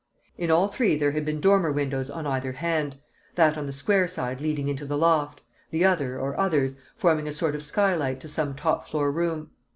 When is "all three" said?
0.49-0.95